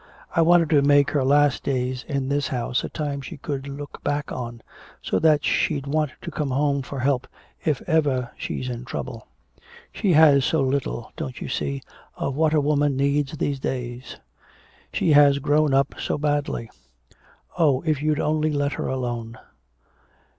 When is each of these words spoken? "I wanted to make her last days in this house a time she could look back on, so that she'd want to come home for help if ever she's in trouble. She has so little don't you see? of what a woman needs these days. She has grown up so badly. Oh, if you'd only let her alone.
"I 0.35 0.41
wanted 0.41 0.71
to 0.71 0.81
make 0.81 1.11
her 1.11 1.23
last 1.23 1.61
days 1.63 2.03
in 2.07 2.27
this 2.27 2.47
house 2.47 2.83
a 2.83 2.89
time 2.89 3.21
she 3.21 3.37
could 3.37 3.67
look 3.67 4.03
back 4.03 4.31
on, 4.31 4.63
so 4.99 5.19
that 5.19 5.45
she'd 5.45 5.85
want 5.85 6.09
to 6.23 6.31
come 6.31 6.49
home 6.49 6.81
for 6.81 6.97
help 7.01 7.27
if 7.63 7.83
ever 7.87 8.31
she's 8.35 8.67
in 8.67 8.83
trouble. 8.83 9.27
She 9.93 10.13
has 10.13 10.43
so 10.43 10.61
little 10.63 11.11
don't 11.15 11.39
you 11.39 11.47
see? 11.47 11.83
of 12.15 12.33
what 12.33 12.55
a 12.55 12.59
woman 12.61 12.97
needs 12.97 13.33
these 13.33 13.59
days. 13.59 14.17
She 14.91 15.11
has 15.11 15.37
grown 15.37 15.71
up 15.71 15.93
so 15.99 16.17
badly. 16.17 16.71
Oh, 17.55 17.83
if 17.85 18.01
you'd 18.01 18.19
only 18.19 18.51
let 18.51 18.73
her 18.73 18.87
alone. 18.87 19.37